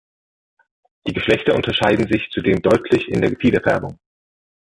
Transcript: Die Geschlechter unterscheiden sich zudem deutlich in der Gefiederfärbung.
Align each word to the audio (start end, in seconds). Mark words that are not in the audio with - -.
Die 1.05 1.13
Geschlechter 1.13 1.53
unterscheiden 1.53 2.07
sich 2.07 2.27
zudem 2.31 2.59
deutlich 2.63 3.07
in 3.07 3.21
der 3.21 3.29
Gefiederfärbung. 3.29 3.99